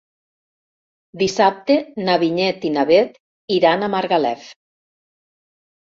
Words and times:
Dissabte 1.23 1.77
na 2.09 2.17
Vinyet 2.25 2.67
i 2.71 2.73
na 2.81 2.89
Bet 2.95 3.23
iran 3.61 3.85
a 3.85 3.95
Margalef. 3.99 4.53